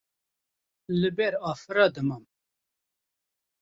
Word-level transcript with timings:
li 1.01 1.09
ber 1.17 1.33
afira 1.51 1.85
dimam 1.93 2.23